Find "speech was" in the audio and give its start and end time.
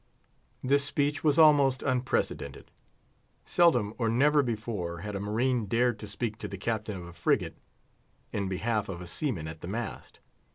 0.83-1.37